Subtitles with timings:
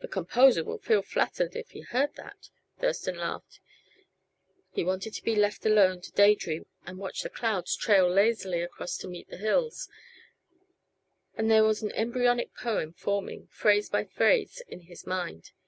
[0.00, 3.60] "The composer would feel flattered if he heard that," Thurston laughed.
[4.72, 8.60] He wanted to be left alone to day dream and watch the clouds trail lazily
[8.60, 9.88] across to meet the hills;
[11.36, 15.52] and there was an embryonic poem forming, phrase by phrase, in his mind.